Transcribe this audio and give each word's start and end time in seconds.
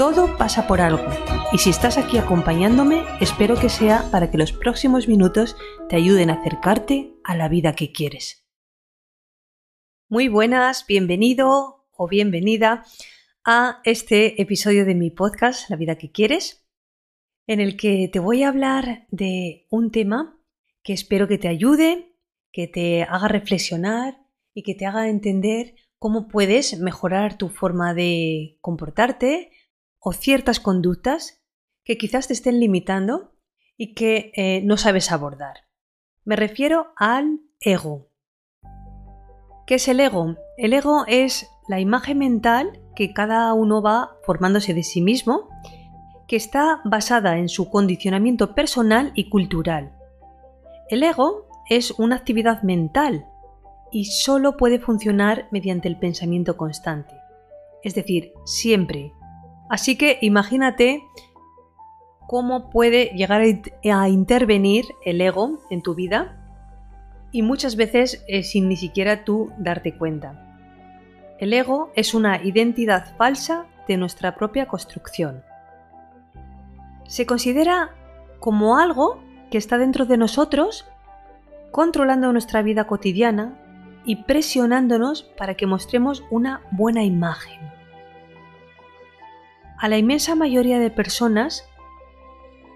Todo 0.00 0.38
pasa 0.38 0.66
por 0.66 0.80
algo 0.80 1.04
y 1.52 1.58
si 1.58 1.68
estás 1.68 1.98
aquí 1.98 2.16
acompañándome, 2.16 3.04
espero 3.20 3.60
que 3.60 3.68
sea 3.68 4.08
para 4.10 4.30
que 4.30 4.38
los 4.38 4.50
próximos 4.50 5.08
minutos 5.08 5.58
te 5.90 5.96
ayuden 5.96 6.30
a 6.30 6.40
acercarte 6.40 7.18
a 7.22 7.36
la 7.36 7.50
vida 7.50 7.74
que 7.74 7.92
quieres. 7.92 8.48
Muy 10.08 10.28
buenas, 10.28 10.86
bienvenido 10.86 11.86
o 11.92 12.08
bienvenida 12.08 12.82
a 13.44 13.82
este 13.84 14.40
episodio 14.40 14.86
de 14.86 14.94
mi 14.94 15.10
podcast, 15.10 15.68
La 15.68 15.76
vida 15.76 15.98
que 15.98 16.10
quieres, 16.10 16.66
en 17.46 17.60
el 17.60 17.76
que 17.76 18.08
te 18.10 18.20
voy 18.20 18.42
a 18.42 18.48
hablar 18.48 19.06
de 19.10 19.66
un 19.68 19.90
tema 19.90 20.40
que 20.82 20.94
espero 20.94 21.28
que 21.28 21.36
te 21.36 21.48
ayude, 21.48 22.16
que 22.52 22.68
te 22.68 23.02
haga 23.02 23.28
reflexionar 23.28 24.16
y 24.54 24.62
que 24.62 24.74
te 24.74 24.86
haga 24.86 25.10
entender 25.10 25.74
cómo 25.98 26.26
puedes 26.26 26.78
mejorar 26.78 27.36
tu 27.36 27.50
forma 27.50 27.92
de 27.92 28.56
comportarte 28.62 29.50
o 30.00 30.12
ciertas 30.12 30.60
conductas 30.60 31.42
que 31.84 31.98
quizás 31.98 32.26
te 32.26 32.32
estén 32.32 32.60
limitando 32.60 33.34
y 33.76 33.94
que 33.94 34.32
eh, 34.34 34.62
no 34.64 34.76
sabes 34.76 35.12
abordar. 35.12 35.68
Me 36.24 36.36
refiero 36.36 36.92
al 36.96 37.40
ego. 37.60 38.10
¿Qué 39.66 39.76
es 39.76 39.88
el 39.88 40.00
ego? 40.00 40.36
El 40.56 40.72
ego 40.72 41.04
es 41.06 41.48
la 41.68 41.80
imagen 41.80 42.18
mental 42.18 42.80
que 42.96 43.12
cada 43.12 43.52
uno 43.54 43.80
va 43.80 44.16
formándose 44.24 44.74
de 44.74 44.82
sí 44.82 45.00
mismo, 45.00 45.48
que 46.26 46.36
está 46.36 46.80
basada 46.84 47.38
en 47.38 47.48
su 47.48 47.70
condicionamiento 47.70 48.54
personal 48.54 49.12
y 49.14 49.28
cultural. 49.28 49.96
El 50.88 51.02
ego 51.02 51.48
es 51.68 51.92
una 51.92 52.16
actividad 52.16 52.62
mental 52.62 53.26
y 53.92 54.06
solo 54.06 54.56
puede 54.56 54.80
funcionar 54.80 55.48
mediante 55.50 55.88
el 55.88 55.98
pensamiento 55.98 56.56
constante, 56.56 57.14
es 57.82 57.94
decir, 57.94 58.32
siempre. 58.44 59.12
Así 59.70 59.96
que 59.96 60.18
imagínate 60.20 61.04
cómo 62.26 62.70
puede 62.70 63.06
llegar 63.14 63.40
a 63.40 64.08
intervenir 64.08 64.84
el 65.04 65.20
ego 65.20 65.60
en 65.70 65.80
tu 65.80 65.94
vida 65.94 66.36
y 67.30 67.42
muchas 67.42 67.76
veces 67.76 68.24
eh, 68.26 68.42
sin 68.42 68.68
ni 68.68 68.76
siquiera 68.76 69.24
tú 69.24 69.52
darte 69.58 69.96
cuenta. 69.96 70.58
El 71.38 71.52
ego 71.52 71.92
es 71.94 72.14
una 72.14 72.42
identidad 72.42 73.16
falsa 73.16 73.66
de 73.86 73.96
nuestra 73.96 74.34
propia 74.34 74.66
construcción. 74.66 75.44
Se 77.06 77.24
considera 77.24 77.94
como 78.40 78.76
algo 78.76 79.22
que 79.52 79.58
está 79.58 79.78
dentro 79.78 80.04
de 80.04 80.16
nosotros, 80.16 80.84
controlando 81.70 82.32
nuestra 82.32 82.62
vida 82.62 82.88
cotidiana 82.88 83.56
y 84.04 84.24
presionándonos 84.24 85.22
para 85.22 85.54
que 85.54 85.66
mostremos 85.66 86.24
una 86.30 86.60
buena 86.72 87.04
imagen. 87.04 87.79
A 89.80 89.88
la 89.88 89.96
inmensa 89.96 90.34
mayoría 90.34 90.78
de 90.78 90.90
personas 90.90 91.66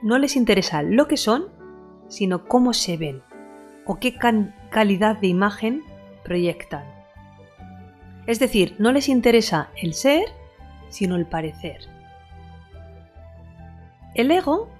no 0.00 0.16
les 0.19 0.36
interesa 0.36 0.83
lo 0.83 1.06
que 1.06 1.19
son, 1.19 1.50
sino 2.08 2.46
cómo 2.46 2.72
se 2.72 2.96
ven 2.96 3.22
o 3.84 3.98
qué 3.98 4.16
calidad 4.70 5.19
de 5.19 5.27
imagen 5.27 5.83
proyectan. 6.24 6.83
Es 8.27 8.38
decir, 8.38 8.74
no 8.78 8.91
les 8.91 9.11
interesa 9.11 9.69
el 9.77 9.92
ser, 9.92 10.24
sino 10.89 11.17
el 11.17 11.27
parecer. 11.27 11.80
El 14.14 14.30
ego 14.30 14.70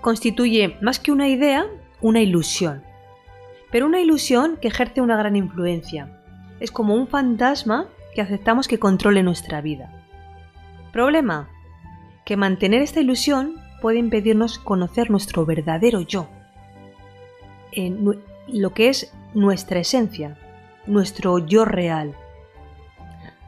constituye 0.00 0.76
más 0.80 1.00
que 1.00 1.10
una 1.10 1.26
idea, 1.26 1.66
una 2.00 2.20
ilusión. 2.20 2.84
Pero 3.72 3.86
una 3.86 4.00
ilusión 4.00 4.58
que 4.60 4.68
ejerce 4.68 5.00
una 5.00 5.16
gran 5.16 5.34
influencia. 5.34 6.22
Es 6.60 6.70
como 6.70 6.94
un 6.94 7.08
fantasma 7.08 7.88
que 8.14 8.20
aceptamos 8.20 8.68
que 8.68 8.78
controle 8.78 9.24
nuestra 9.24 9.60
vida. 9.60 9.98
Problema, 10.92 11.50
que 12.28 12.36
mantener 12.36 12.82
esta 12.82 13.00
ilusión 13.00 13.54
puede 13.80 13.98
impedirnos 13.98 14.58
conocer 14.58 15.10
nuestro 15.10 15.46
verdadero 15.46 16.02
yo, 16.02 16.28
lo 18.48 18.74
que 18.74 18.90
es 18.90 19.14
nuestra 19.32 19.78
esencia, 19.78 20.36
nuestro 20.86 21.38
yo 21.38 21.64
real. 21.64 22.14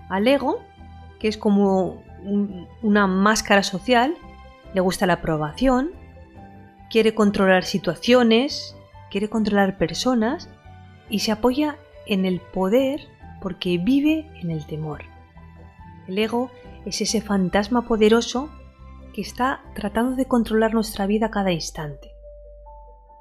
Al 0.09 0.27
ego, 0.27 0.63
que 1.19 1.29
es 1.29 1.37
como 1.37 2.03
una 2.81 3.07
máscara 3.07 3.63
social, 3.63 4.15
le 4.73 4.81
gusta 4.81 5.05
la 5.05 5.13
aprobación, 5.13 5.91
quiere 6.89 7.15
controlar 7.15 7.65
situaciones, 7.65 8.75
quiere 9.11 9.29
controlar 9.29 9.77
personas 9.77 10.49
y 11.11 11.19
se 11.19 11.33
apoya 11.33 11.77
en 12.07 12.25
el 12.25 12.41
poder 12.41 13.03
porque 13.43 13.77
vive 13.77 14.27
en 14.41 14.51
el 14.51 14.65
temor. 14.65 15.03
El 16.09 16.17
ego 16.17 16.51
es 16.87 17.03
ese 17.03 17.21
fantasma 17.21 17.83
poderoso 17.83 18.49
que 19.13 19.21
está 19.21 19.63
tratando 19.75 20.17
de 20.17 20.27
controlar 20.27 20.75
nuestra 20.75 21.07
vida 21.07 21.31
cada 21.31 21.53
instante. 21.53 22.13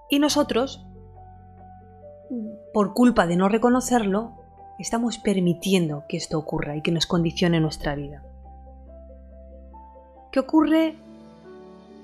Y 0.09 0.19
nosotros, 0.19 0.85
por 2.73 2.93
culpa 2.93 3.27
de 3.27 3.35
no 3.35 3.49
reconocerlo, 3.49 4.33
estamos 4.79 5.17
permitiendo 5.17 6.03
que 6.07 6.17
esto 6.17 6.37
ocurra 6.37 6.75
y 6.75 6.81
que 6.81 6.91
nos 6.91 7.05
condicione 7.05 7.59
nuestra 7.59 7.95
vida. 7.95 8.23
¿Qué 10.31 10.39
ocurre 10.39 10.95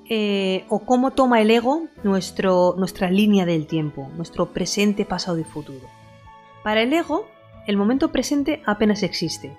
eh, 0.10 0.66
o 0.70 0.80
cómo 0.80 1.12
toma 1.12 1.42
el 1.42 1.52
ego 1.52 1.84
nuestro, 2.04 2.76
nuestra 2.78 3.10
línea 3.10 3.46
del 3.46 3.68
tiempo, 3.68 4.10
nuestro 4.16 4.48
presente, 4.48 5.06
pasado 5.06 5.40
y 5.40 5.44
futuro? 5.44 5.88
Para 6.64 6.82
el 6.82 6.94
ego, 6.94 7.28
el 7.68 7.78
momento 7.78 8.12
presente 8.12 8.62
apenas 8.66 9.04
existe 9.04 9.56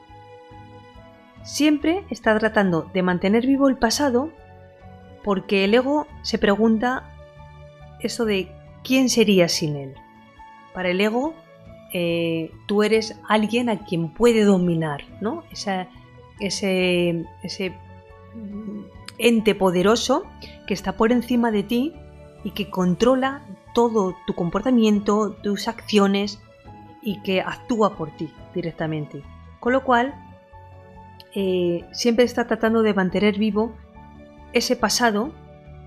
siempre 1.47 2.05
está 2.11 2.39
tratando 2.39 2.91
de 2.93 3.03
mantener 3.03 3.47
vivo 3.47 3.69
el 3.69 3.79
pasado 3.79 4.31
porque 5.25 5.65
el 5.65 5.75
ego 5.75 6.07
se 6.23 6.39
pregunta 6.39 7.05
eso 8.01 8.25
de 8.25 8.49
quién 8.85 9.09
sería 9.09 9.49
sin 9.49 9.77
él. 9.77 9.95
Para 10.75 10.91
el 10.91 11.01
ego, 11.01 11.35
eh, 11.93 12.51
tú 12.67 12.83
eres 12.83 13.19
alguien 13.29 13.71
a 13.71 13.85
quien 13.85 14.13
puede 14.13 14.45
dominar, 14.45 15.05
¿no? 15.21 15.45
ese, 15.51 15.89
ese 16.41 17.75
ente 19.19 19.55
poderoso 19.55 20.25
que 20.67 20.75
está 20.75 20.93
por 20.97 21.13
encima 21.13 21.51
de 21.51 21.63
ti 21.63 21.95
y 22.45 22.51
que 22.51 22.69
controla 22.69 23.43
todo 23.73 24.17
tu 24.27 24.35
comportamiento, 24.35 25.33
tus 25.43 25.69
acciones 25.69 26.41
y 27.03 27.21
que 27.23 27.41
actúa 27.41 27.97
por 27.97 28.11
ti 28.17 28.31
directamente. 28.55 29.23
Con 29.61 29.73
lo 29.73 29.85
cual, 29.85 30.15
eh, 31.39 31.85
siempre 31.93 32.25
está 32.25 32.47
tratando 32.47 32.83
de 32.83 32.95
mantener 32.95 33.39
vivo 33.39 33.77
ese 34.55 34.75
pasado 34.75 35.33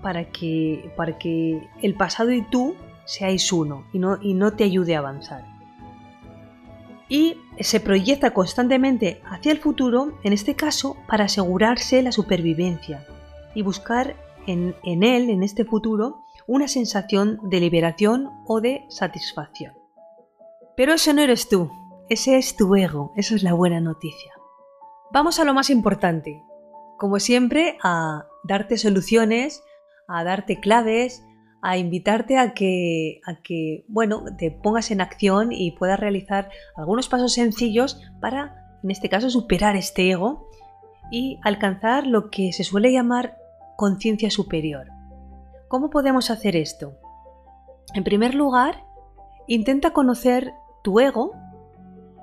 para 0.00 0.30
que, 0.30 0.92
para 0.96 1.18
que 1.18 1.68
el 1.82 1.94
pasado 1.94 2.30
y 2.30 2.42
tú 2.42 2.76
seáis 3.04 3.52
uno 3.52 3.84
y 3.92 3.98
no, 3.98 4.18
y 4.22 4.34
no 4.34 4.52
te 4.52 4.62
ayude 4.62 4.94
a 4.94 5.00
avanzar. 5.00 5.44
Y 7.08 7.36
se 7.58 7.80
proyecta 7.80 8.32
constantemente 8.32 9.20
hacia 9.24 9.50
el 9.50 9.58
futuro, 9.58 10.20
en 10.22 10.32
este 10.32 10.54
caso, 10.54 10.96
para 11.08 11.24
asegurarse 11.24 12.00
la 12.00 12.12
supervivencia 12.12 13.04
y 13.52 13.62
buscar 13.62 14.14
en, 14.46 14.76
en 14.84 15.02
él, 15.02 15.30
en 15.30 15.42
este 15.42 15.64
futuro, 15.64 16.22
una 16.46 16.68
sensación 16.68 17.40
de 17.42 17.58
liberación 17.58 18.30
o 18.46 18.60
de 18.60 18.84
satisfacción. 18.88 19.74
Pero 20.76 20.92
eso 20.92 21.12
no 21.12 21.22
eres 21.22 21.48
tú, 21.48 21.72
ese 22.08 22.38
es 22.38 22.56
tu 22.56 22.76
ego, 22.76 23.12
esa 23.16 23.34
es 23.34 23.42
la 23.42 23.52
buena 23.52 23.80
noticia. 23.80 24.39
Vamos 25.12 25.40
a 25.40 25.44
lo 25.44 25.54
más 25.54 25.70
importante. 25.70 26.40
Como 26.96 27.18
siempre, 27.18 27.78
a 27.82 28.26
darte 28.44 28.78
soluciones, 28.78 29.64
a 30.06 30.22
darte 30.22 30.60
claves, 30.60 31.24
a 31.62 31.78
invitarte 31.78 32.38
a 32.38 32.54
que, 32.54 33.20
a 33.26 33.42
que, 33.42 33.84
bueno, 33.88 34.24
te 34.38 34.52
pongas 34.52 34.92
en 34.92 35.00
acción 35.00 35.50
y 35.50 35.72
puedas 35.72 35.98
realizar 35.98 36.50
algunos 36.76 37.08
pasos 37.08 37.34
sencillos 37.34 38.00
para, 38.20 38.78
en 38.84 38.92
este 38.92 39.08
caso, 39.08 39.30
superar 39.30 39.74
este 39.74 40.10
ego 40.10 40.48
y 41.10 41.40
alcanzar 41.42 42.06
lo 42.06 42.30
que 42.30 42.52
se 42.52 42.62
suele 42.62 42.92
llamar 42.92 43.36
conciencia 43.76 44.30
superior. 44.30 44.86
¿Cómo 45.66 45.90
podemos 45.90 46.30
hacer 46.30 46.54
esto? 46.54 46.94
En 47.94 48.04
primer 48.04 48.36
lugar, 48.36 48.84
intenta 49.48 49.92
conocer 49.92 50.52
tu 50.84 51.00
ego 51.00 51.32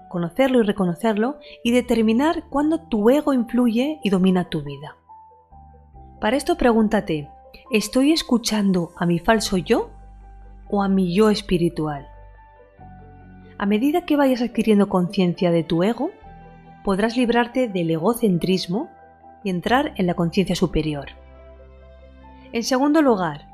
conocerlo 0.10 0.60
y 0.60 0.64
reconocerlo 0.64 1.38
y 1.64 1.72
determinar 1.72 2.46
cuándo 2.50 2.80
tu 2.82 3.10
ego 3.10 3.34
influye 3.34 4.00
y 4.04 4.10
domina 4.10 4.50
tu 4.50 4.64
vida. 4.64 4.96
Para 6.20 6.38
esto 6.38 6.58
pregúntate, 6.58 7.30
¿estoy 7.72 8.12
escuchando 8.12 8.92
a 8.98 9.06
mi 9.06 9.20
falso 9.20 9.58
yo 9.58 9.92
o 10.70 10.84
a 10.84 10.88
mi 10.88 11.14
yo 11.14 11.30
espiritual. 11.30 12.08
A 13.58 13.66
medida 13.66 14.06
que 14.06 14.18
vayas 14.18 14.42
adquiriendo 14.42 14.90
conciencia 14.90 15.52
de 15.52 15.64
tu 15.64 15.84
ego, 15.84 16.12
podrás 16.84 17.18
librarte 17.18 17.68
del 17.68 17.90
egocentrismo 17.92 18.90
y 19.44 19.50
entrar 19.50 19.94
en 19.96 20.08
la 20.08 20.14
conciencia 20.14 20.56
superior. 20.56 21.08
En 22.54 22.64
segundo 22.64 23.02
lugar, 23.02 23.48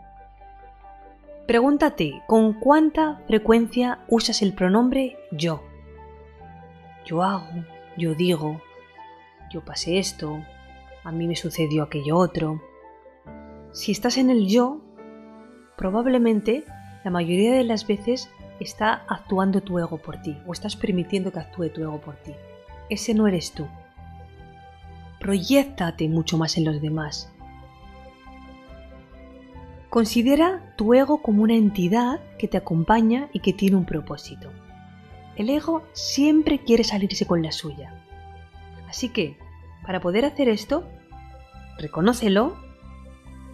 pregúntate 1.48 2.22
con 2.28 2.54
cuánta 2.54 3.22
frecuencia 3.28 4.00
usas 4.08 4.42
el 4.42 4.54
pronombre 4.54 5.18
yo. 5.32 5.64
Yo 7.06 7.24
hago, 7.24 7.66
yo 7.98 8.16
digo, 8.16 8.62
yo 9.52 9.64
pasé 9.64 10.00
esto, 10.00 10.44
a 11.04 11.12
mí 11.12 11.28
me 11.28 11.36
sucedió 11.36 11.84
aquello 11.84 12.18
otro. 12.18 12.62
Si 13.72 13.92
estás 13.92 14.18
en 14.18 14.30
el 14.30 14.48
yo, 14.48 14.82
probablemente 15.78 16.64
la 17.04 17.12
mayoría 17.12 17.54
de 17.54 17.64
las 17.64 17.86
veces 17.86 18.30
está 18.60 19.04
actuando 19.08 19.62
tu 19.62 19.80
ego 19.80 19.98
por 19.98 20.22
ti 20.22 20.38
o 20.48 20.54
estás 20.54 20.76
permitiendo 20.76 21.32
que 21.32 21.40
actúe 21.40 21.70
tu 21.70 21.82
ego 21.82 22.00
por 22.00 22.16
ti. 22.16 22.34
Ese 22.90 23.14
no 23.14 23.28
eres 23.28 23.52
tú. 23.52 23.68
Proyéctate 25.20 26.08
mucho 26.08 26.38
más 26.38 26.58
en 26.58 26.66
los 26.66 26.82
demás. 26.82 27.32
Considera 29.90 30.74
tu 30.76 30.94
ego 30.94 31.22
como 31.22 31.44
una 31.44 31.56
entidad 31.56 32.20
que 32.40 32.48
te 32.48 32.58
acompaña 32.58 33.30
y 33.32 33.40
que 33.40 33.54
tiene 33.54 33.76
un 33.76 33.86
propósito. 33.86 34.50
El 35.36 35.50
ego 35.50 35.84
siempre 35.94 36.60
quiere 36.60 36.84
salirse 36.84 37.26
con 37.26 37.42
la 37.42 37.52
suya. 37.52 38.00
Así 38.88 39.10
que, 39.10 39.38
para 39.86 40.00
poder 40.00 40.26
hacer 40.26 40.48
esto, 40.50 40.88
reconócelo, 41.78 42.56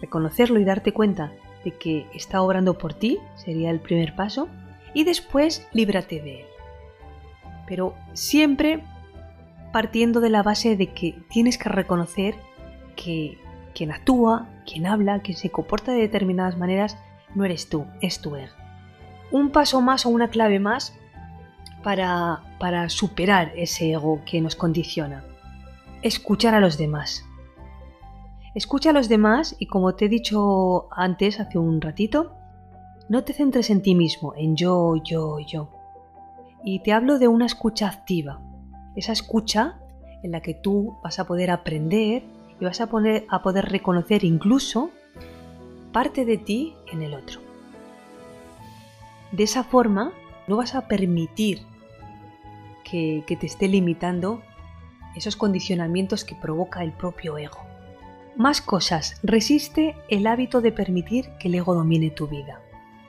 reconocerlo 0.00 0.60
y 0.60 0.64
darte 0.64 0.92
cuenta 0.92 1.32
de 1.64 1.72
que 1.72 2.06
está 2.14 2.42
obrando 2.42 2.76
por 2.78 2.94
ti, 2.94 3.18
sería 3.36 3.70
el 3.70 3.80
primer 3.80 4.14
paso, 4.14 4.48
y 4.94 5.04
después 5.04 5.66
líbrate 5.72 6.20
de 6.20 6.40
él. 6.40 6.46
Pero 7.66 7.94
siempre 8.12 8.82
partiendo 9.72 10.20
de 10.20 10.30
la 10.30 10.42
base 10.42 10.76
de 10.76 10.88
que 10.88 11.22
tienes 11.28 11.58
que 11.58 11.68
reconocer 11.68 12.34
que 12.96 13.38
quien 13.74 13.92
actúa, 13.92 14.48
quien 14.66 14.86
habla, 14.86 15.20
quien 15.20 15.36
se 15.36 15.50
comporta 15.50 15.92
de 15.92 16.00
determinadas 16.00 16.58
maneras, 16.58 16.98
no 17.34 17.44
eres 17.44 17.68
tú, 17.68 17.86
es 18.00 18.20
tu 18.20 18.34
ego. 18.34 18.52
Un 19.30 19.50
paso 19.50 19.80
más 19.80 20.06
o 20.06 20.08
una 20.08 20.28
clave 20.28 20.58
más 20.58 20.98
para, 21.82 22.42
para 22.58 22.88
superar 22.88 23.52
ese 23.56 23.92
ego 23.92 24.22
que 24.24 24.40
nos 24.40 24.56
condiciona. 24.56 25.24
Escuchar 26.02 26.54
a 26.54 26.60
los 26.60 26.78
demás. 26.78 27.24
Escucha 28.54 28.90
a 28.90 28.92
los 28.92 29.08
demás 29.08 29.54
y 29.58 29.66
como 29.66 29.94
te 29.94 30.06
he 30.06 30.08
dicho 30.08 30.88
antes, 30.90 31.40
hace 31.40 31.58
un 31.58 31.80
ratito, 31.80 32.32
no 33.08 33.24
te 33.24 33.32
centres 33.32 33.70
en 33.70 33.82
ti 33.82 33.94
mismo, 33.94 34.34
en 34.36 34.56
yo, 34.56 34.96
yo, 35.02 35.38
yo. 35.40 35.68
Y 36.64 36.80
te 36.80 36.92
hablo 36.92 37.18
de 37.18 37.28
una 37.28 37.46
escucha 37.46 37.88
activa, 37.88 38.40
esa 38.96 39.12
escucha 39.12 39.78
en 40.22 40.32
la 40.32 40.40
que 40.42 40.54
tú 40.54 40.98
vas 41.02 41.18
a 41.18 41.26
poder 41.26 41.50
aprender 41.50 42.24
y 42.60 42.64
vas 42.64 42.80
a, 42.80 42.88
poner, 42.88 43.24
a 43.28 43.42
poder 43.42 43.66
reconocer 43.66 44.24
incluso 44.24 44.90
parte 45.92 46.24
de 46.24 46.38
ti 46.38 46.74
en 46.92 47.02
el 47.02 47.14
otro. 47.14 47.40
De 49.32 49.44
esa 49.44 49.64
forma 49.64 50.12
no 50.50 50.56
vas 50.56 50.74
a 50.74 50.88
permitir 50.88 51.62
que, 52.82 53.24
te 53.38 53.46
esté 53.46 53.68
limitando 53.68 54.42
esos 55.14 55.36
condicionamientos 55.36 56.24
que 56.24 56.34
provoca 56.34 56.82
el 56.82 56.90
propio 56.90 57.38
ego. 57.38 57.60
Más 58.36 58.60
cosas, 58.60 59.20
resiste 59.22 59.94
el 60.08 60.26
hábito 60.26 60.60
de 60.60 60.72
permitir 60.72 61.30
que 61.38 61.46
el 61.46 61.54
ego 61.54 61.72
domine 61.74 62.10
tu 62.10 62.26
vida. 62.26 62.60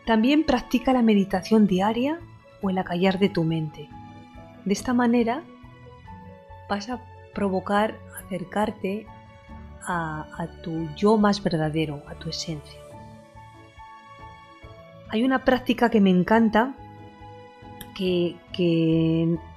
También 0.06 0.46
practica 0.46 0.94
la 0.94 1.02
meditación 1.02 1.66
diaria 1.66 2.20
o 2.62 2.70
el 2.70 2.78
acallar 2.78 3.18
de 3.18 3.30
tu 3.30 3.44
mente. 3.44 3.90
De 4.64 4.74
esta 4.74 4.94
manera 4.94 5.44
vas 6.70 6.90
a 6.90 7.02
provocar 7.34 7.98
acercarte 8.24 9.08
a, 9.88 10.48
tu 10.62 10.88
yo 10.96 11.18
más 11.18 11.42
verdadero, 11.42 12.04
a 12.08 12.14
tu 12.14 12.30
esencia. 12.30 12.80
Hay 15.10 15.24
una 15.24 15.44
práctica 15.44 15.90
que 15.90 16.02
me 16.02 16.12
encanta 16.12 16.76
que, 17.94 18.36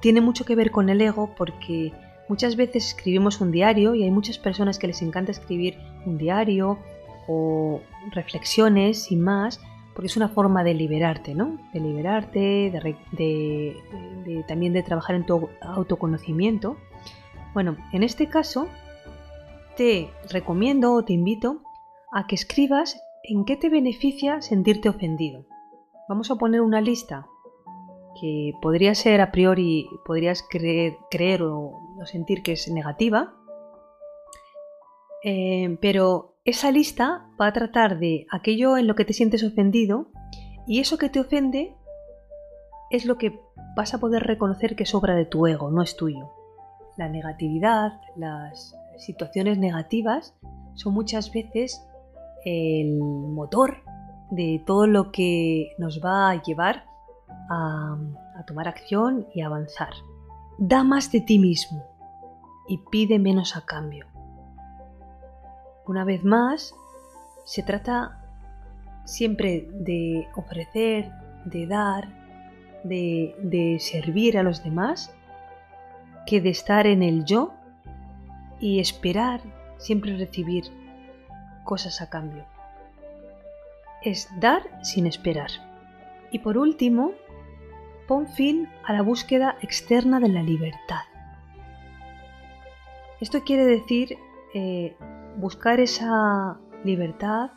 tiene 0.00 0.20
mucho 0.20 0.44
que 0.44 0.54
ver 0.54 0.70
con 0.70 0.88
el 0.88 1.00
ego 1.00 1.34
porque 1.36 1.92
muchas 2.28 2.56
veces 2.56 2.88
escribimos 2.88 3.40
un 3.40 3.50
diario 3.50 3.94
y 3.94 4.02
hay 4.02 4.10
muchas 4.10 4.38
personas 4.38 4.78
que 4.78 4.86
les 4.86 5.02
encanta 5.02 5.32
escribir 5.32 5.78
un 6.06 6.18
diario 6.18 6.78
o 7.28 7.80
reflexiones 8.12 9.10
y 9.10 9.16
más 9.16 9.60
porque 9.94 10.06
es 10.08 10.16
una 10.16 10.28
forma 10.28 10.64
de 10.64 10.74
liberarte, 10.74 11.34
¿no? 11.34 11.58
De 11.72 11.78
liberarte, 11.78 12.72
también 14.48 14.72
de 14.72 14.82
trabajar 14.82 15.14
en 15.14 15.24
tu 15.24 15.48
autoconocimiento. 15.60 16.76
Bueno, 17.52 17.76
en 17.92 18.02
este 18.02 18.28
caso 18.28 18.68
te 19.76 20.10
recomiendo 20.30 20.92
o 20.92 21.04
te 21.04 21.12
invito 21.12 21.62
a 22.12 22.26
que 22.26 22.34
escribas 22.34 23.00
en 23.22 23.44
qué 23.44 23.56
te 23.56 23.68
beneficia 23.68 24.42
sentirte 24.42 24.88
ofendido. 24.88 25.46
Vamos 26.08 26.30
a 26.30 26.36
poner 26.36 26.60
una 26.60 26.80
lista 26.80 27.26
que 28.24 28.54
podría 28.62 28.94
ser 28.94 29.20
a 29.20 29.30
priori, 29.30 29.86
podrías 30.06 30.42
creer, 30.48 31.42
o, 31.42 31.78
sentir 32.06 32.42
que 32.42 32.52
es 32.52 32.70
negativa, 32.70 33.34
eh, 35.22 35.76
pero 35.82 36.34
esa 36.46 36.70
lista 36.70 37.26
va 37.38 37.48
a 37.48 37.52
tratar 37.52 37.98
de 37.98 38.26
aquello 38.30 38.78
en 38.78 38.86
lo 38.86 38.94
que 38.94 39.04
te 39.04 39.12
sientes 39.12 39.44
ofendido 39.44 40.06
y 40.66 40.80
eso 40.80 40.96
que 40.96 41.10
te 41.10 41.20
ofende 41.20 41.76
es 42.90 43.04
lo 43.04 43.18
que 43.18 43.38
vas 43.76 43.92
a 43.92 43.98
poder 43.98 44.22
reconocer 44.22 44.74
que 44.74 44.84
es 44.84 44.94
obra 44.94 45.14
de 45.14 45.26
tu 45.26 45.46
ego, 45.46 45.70
no 45.70 45.82
es 45.82 45.94
tuyo. 45.94 46.30
La 46.96 47.10
negatividad, 47.10 48.00
las 48.16 48.74
situaciones 48.96 49.58
negativas 49.58 50.34
son 50.76 50.94
muchas 50.94 51.30
veces 51.30 51.86
el 52.46 52.96
motor 52.96 53.82
de 54.30 54.62
todo 54.64 54.86
lo 54.86 55.12
que 55.12 55.72
nos 55.76 56.02
va 56.02 56.30
a 56.30 56.42
llevar 56.42 56.93
a, 57.50 57.96
tomar 58.46 58.68
acción 58.68 59.26
y 59.34 59.42
avanzar. 59.42 59.92
Da 60.58 60.84
más 60.84 61.10
de 61.10 61.20
ti 61.20 61.38
mismo 61.38 61.84
y 62.68 62.78
pide 62.90 63.18
menos 63.18 63.56
a 63.56 63.64
cambio. 63.64 64.06
Una 65.86 66.04
vez 66.04 66.24
más, 66.24 66.74
se 67.44 67.62
trata 67.62 68.20
siempre 69.04 69.68
de 69.72 70.28
ofrecer, 70.34 71.10
de 71.44 71.66
dar, 71.66 72.08
de 72.84 73.76
servir 73.80 74.38
a 74.38 74.42
los 74.42 74.62
demás 74.62 75.14
que 76.26 76.40
de 76.40 76.50
estar 76.50 76.86
en 76.86 77.02
el 77.02 77.24
yo 77.24 77.52
y 78.60 78.80
esperar 78.80 79.40
siempre 79.78 80.16
recibir 80.16 80.64
cosas 81.64 82.00
a 82.00 82.08
cambio. 82.08 82.44
Es 84.02 84.28
dar 84.38 84.62
sin 84.82 85.06
esperar. 85.06 85.50
Y 86.30 86.40
por 86.40 86.58
último, 86.58 87.12
pon 88.06 88.26
fin 88.26 88.68
a 88.84 88.92
la 88.92 89.02
búsqueda 89.02 89.56
externa 89.62 90.20
de 90.20 90.28
la 90.28 90.42
libertad. 90.42 91.02
Esto 93.20 93.42
quiere 93.42 93.64
decir 93.64 94.18
eh, 94.54 94.96
buscar 95.36 95.80
esa 95.80 96.58
libertad 96.84 97.50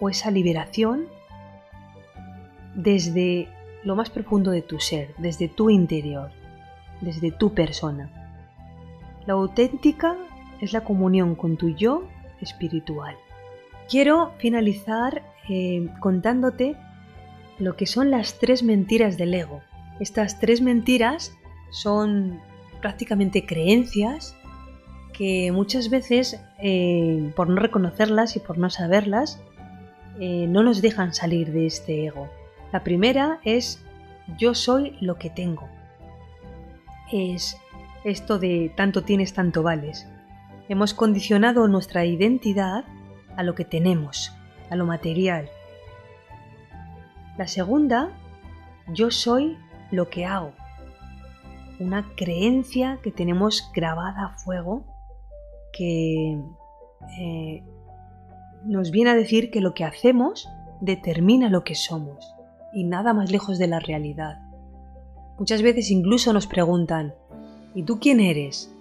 o 0.00 0.08
esa 0.08 0.30
liberación 0.30 1.06
desde 2.74 3.48
lo 3.84 3.94
más 3.94 4.10
profundo 4.10 4.50
de 4.50 4.62
tu 4.62 4.80
ser, 4.80 5.14
desde 5.18 5.48
tu 5.48 5.70
interior, 5.70 6.30
desde 7.00 7.30
tu 7.30 7.54
persona. 7.54 8.10
La 9.26 9.34
auténtica 9.34 10.16
es 10.60 10.72
la 10.72 10.82
comunión 10.82 11.34
con 11.34 11.56
tu 11.56 11.68
yo 11.68 12.08
espiritual. 12.40 13.16
Quiero 13.88 14.32
finalizar 14.38 15.22
eh, 15.48 15.88
contándote 16.00 16.76
lo 17.58 17.76
que 17.76 17.86
son 17.86 18.10
las 18.10 18.38
tres 18.38 18.62
mentiras 18.62 19.16
del 19.16 19.34
ego. 19.34 19.62
Estas 20.00 20.40
tres 20.40 20.60
mentiras 20.60 21.36
son 21.70 22.40
prácticamente 22.80 23.46
creencias 23.46 24.36
que 25.12 25.52
muchas 25.52 25.90
veces, 25.90 26.40
eh, 26.58 27.32
por 27.36 27.48
no 27.48 27.56
reconocerlas 27.56 28.36
y 28.36 28.40
por 28.40 28.58
no 28.58 28.70
saberlas, 28.70 29.40
eh, 30.18 30.46
no 30.48 30.62
nos 30.62 30.82
dejan 30.82 31.14
salir 31.14 31.52
de 31.52 31.66
este 31.66 32.06
ego. 32.06 32.28
La 32.72 32.82
primera 32.82 33.40
es 33.44 33.80
yo 34.38 34.54
soy 34.54 34.96
lo 35.00 35.16
que 35.18 35.30
tengo 35.30 35.68
es 37.14 37.56
esto 38.04 38.38
de 38.38 38.72
tanto 38.76 39.02
tienes, 39.02 39.32
tanto 39.32 39.62
vales. 39.62 40.06
Hemos 40.68 40.94
condicionado 40.94 41.68
nuestra 41.68 42.04
identidad 42.04 42.84
a 43.36 43.42
lo 43.42 43.54
que 43.54 43.64
tenemos, 43.64 44.32
a 44.70 44.76
lo 44.76 44.86
material. 44.86 45.48
La 47.36 47.48
segunda, 47.48 48.10
yo 48.92 49.10
soy 49.10 49.56
lo 49.90 50.08
que 50.08 50.24
hago. 50.24 50.52
Una 51.80 52.06
creencia 52.16 53.00
que 53.02 53.10
tenemos 53.10 53.70
grabada 53.74 54.26
a 54.26 54.38
fuego 54.38 54.84
que 55.72 56.38
eh, 57.18 57.64
nos 58.64 58.90
viene 58.90 59.10
a 59.10 59.14
decir 59.14 59.50
que 59.50 59.60
lo 59.60 59.74
que 59.74 59.84
hacemos 59.84 60.48
determina 60.80 61.50
lo 61.50 61.64
que 61.64 61.74
somos 61.74 62.34
y 62.72 62.84
nada 62.84 63.12
más 63.12 63.30
lejos 63.30 63.58
de 63.58 63.66
la 63.66 63.80
realidad. 63.80 64.40
Muchas 65.38 65.62
veces 65.62 65.90
incluso 65.90 66.32
nos 66.32 66.46
preguntan, 66.46 67.14
¿y 67.74 67.82
tú 67.82 67.98
quién 67.98 68.20
eres? 68.20 68.72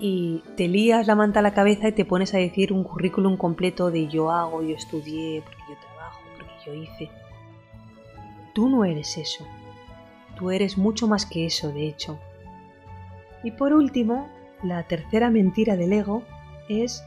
Y 0.00 0.42
te 0.56 0.66
lías 0.66 1.06
la 1.06 1.14
manta 1.14 1.40
a 1.40 1.42
la 1.42 1.54
cabeza 1.54 1.88
y 1.88 1.92
te 1.92 2.06
pones 2.06 2.32
a 2.34 2.38
decir 2.38 2.72
un 2.72 2.84
currículum 2.84 3.36
completo 3.36 3.90
de 3.90 4.08
yo 4.08 4.30
hago, 4.30 4.62
yo 4.62 4.74
estudié, 4.74 5.42
porque 5.42 5.62
yo 5.68 5.76
trabajo, 5.78 6.20
porque 6.36 6.52
yo 6.66 6.74
hice. 6.74 7.21
Tú 8.52 8.68
no 8.68 8.84
eres 8.84 9.16
eso. 9.18 9.46
Tú 10.36 10.50
eres 10.50 10.76
mucho 10.78 11.08
más 11.08 11.26
que 11.26 11.46
eso, 11.46 11.72
de 11.72 11.86
hecho. 11.86 12.18
Y 13.42 13.52
por 13.52 13.72
último, 13.72 14.28
la 14.62 14.82
tercera 14.84 15.30
mentira 15.30 15.76
del 15.76 15.92
ego 15.92 16.22
es 16.68 17.02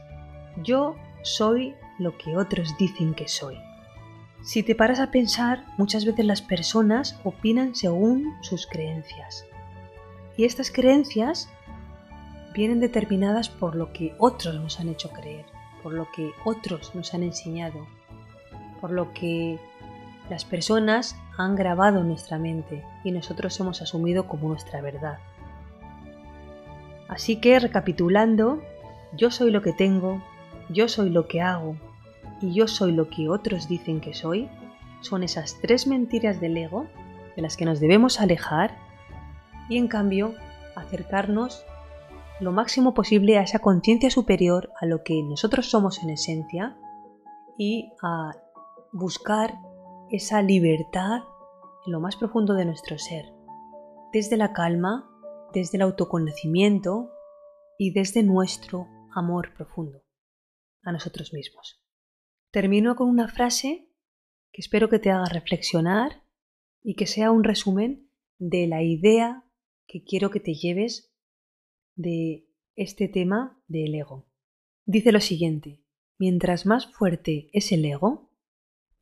yo 0.62 0.96
soy 1.22 1.74
lo 1.98 2.16
que 2.18 2.36
otros 2.36 2.76
dicen 2.78 3.14
que 3.14 3.28
soy. 3.28 3.58
Si 4.42 4.62
te 4.62 4.74
paras 4.74 5.00
a 5.00 5.10
pensar, 5.10 5.64
muchas 5.76 6.04
veces 6.04 6.24
las 6.24 6.42
personas 6.42 7.18
opinan 7.24 7.74
según 7.74 8.34
sus 8.42 8.66
creencias. 8.66 9.44
Y 10.36 10.44
estas 10.44 10.70
creencias 10.70 11.48
vienen 12.54 12.80
determinadas 12.80 13.48
por 13.48 13.74
lo 13.74 13.92
que 13.92 14.14
otros 14.18 14.54
nos 14.54 14.78
han 14.78 14.88
hecho 14.88 15.10
creer, 15.10 15.46
por 15.82 15.92
lo 15.92 16.08
que 16.12 16.30
otros 16.44 16.94
nos 16.94 17.12
han 17.12 17.22
enseñado, 17.22 17.86
por 18.80 18.90
lo 18.90 19.12
que 19.12 19.58
las 20.30 20.44
personas 20.44 21.16
han 21.38 21.54
grabado 21.54 22.02
nuestra 22.02 22.38
mente 22.38 22.84
y 23.04 23.12
nosotros 23.12 23.58
hemos 23.60 23.82
asumido 23.82 24.26
como 24.26 24.48
nuestra 24.48 24.80
verdad. 24.80 25.18
Así 27.08 27.36
que 27.36 27.58
recapitulando, 27.60 28.62
yo 29.16 29.30
soy 29.30 29.50
lo 29.50 29.62
que 29.62 29.72
tengo, 29.72 30.22
yo 30.68 30.88
soy 30.88 31.10
lo 31.10 31.28
que 31.28 31.40
hago, 31.40 31.76
y 32.40 32.52
yo 32.52 32.68
soy 32.68 32.92
lo 32.92 33.08
que 33.08 33.28
otros 33.28 33.68
dicen 33.68 34.00
que 34.00 34.14
soy, 34.14 34.48
son 35.00 35.22
esas 35.22 35.58
tres 35.60 35.86
mentiras 35.86 36.40
del 36.40 36.56
ego 36.56 36.86
de 37.34 37.42
las 37.42 37.56
que 37.56 37.64
nos 37.64 37.80
debemos 37.80 38.20
alejar 38.20 38.76
y 39.68 39.78
en 39.78 39.88
cambio 39.88 40.34
acercarnos 40.74 41.64
lo 42.40 42.52
máximo 42.52 42.92
posible 42.92 43.38
a 43.38 43.42
esa 43.42 43.60
conciencia 43.60 44.10
superior, 44.10 44.70
a 44.80 44.86
lo 44.86 45.02
que 45.02 45.22
nosotros 45.22 45.70
somos 45.70 46.02
en 46.02 46.10
esencia 46.10 46.76
y 47.56 47.92
a 48.02 48.32
buscar 48.92 49.54
esa 50.10 50.40
libertad 50.42 51.22
en 51.84 51.92
lo 51.92 52.00
más 52.00 52.16
profundo 52.16 52.54
de 52.54 52.64
nuestro 52.64 52.98
ser, 52.98 53.24
desde 54.12 54.36
la 54.36 54.52
calma, 54.52 55.10
desde 55.52 55.78
el 55.78 55.82
autoconocimiento 55.82 57.10
y 57.78 57.92
desde 57.92 58.22
nuestro 58.22 58.86
amor 59.14 59.52
profundo 59.54 60.02
a 60.82 60.92
nosotros 60.92 61.32
mismos. 61.32 61.82
Termino 62.52 62.94
con 62.94 63.08
una 63.08 63.28
frase 63.28 63.90
que 64.52 64.60
espero 64.60 64.88
que 64.88 64.98
te 64.98 65.10
haga 65.10 65.26
reflexionar 65.26 66.22
y 66.82 66.94
que 66.94 67.06
sea 67.06 67.32
un 67.32 67.42
resumen 67.42 68.10
de 68.38 68.66
la 68.66 68.82
idea 68.82 69.44
que 69.86 70.04
quiero 70.04 70.30
que 70.30 70.40
te 70.40 70.54
lleves 70.54 71.12
de 71.96 72.48
este 72.76 73.08
tema 73.08 73.60
del 73.66 73.94
ego. 73.94 74.28
Dice 74.84 75.10
lo 75.10 75.20
siguiente, 75.20 75.82
mientras 76.18 76.64
más 76.64 76.86
fuerte 76.86 77.50
es 77.52 77.72
el 77.72 77.84
ego, 77.84 78.25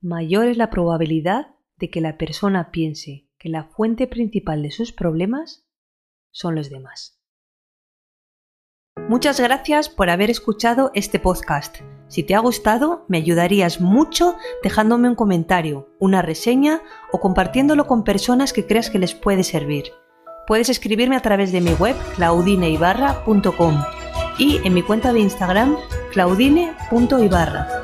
mayor 0.04 0.46
es 0.48 0.56
la 0.56 0.70
probabilidad 0.70 1.54
de 1.76 1.90
que 1.90 2.00
la 2.00 2.18
persona 2.18 2.70
piense 2.70 3.28
que 3.38 3.48
la 3.48 3.64
fuente 3.64 4.06
principal 4.06 4.62
de 4.62 4.70
sus 4.70 4.92
problemas 4.92 5.66
son 6.30 6.54
los 6.54 6.70
demás. 6.70 7.20
Muchas 9.08 9.40
gracias 9.40 9.88
por 9.88 10.08
haber 10.08 10.30
escuchado 10.30 10.90
este 10.94 11.18
podcast. 11.18 11.78
Si 12.08 12.22
te 12.22 12.34
ha 12.34 12.38
gustado, 12.38 13.04
me 13.08 13.18
ayudarías 13.18 13.80
mucho 13.80 14.36
dejándome 14.62 15.08
un 15.08 15.14
comentario, 15.14 15.88
una 15.98 16.22
reseña 16.22 16.82
o 17.10 17.18
compartiéndolo 17.18 17.86
con 17.86 18.04
personas 18.04 18.52
que 18.52 18.66
creas 18.66 18.90
que 18.90 18.98
les 18.98 19.14
puede 19.14 19.42
servir. 19.42 19.86
Puedes 20.46 20.68
escribirme 20.68 21.16
a 21.16 21.22
través 21.22 21.50
de 21.50 21.60
mi 21.60 21.72
web 21.72 21.96
claudineibarra.com 22.16 23.82
y 24.38 24.60
en 24.64 24.74
mi 24.74 24.82
cuenta 24.82 25.12
de 25.12 25.20
Instagram 25.20 25.76
claudine.ibarra. 26.12 27.83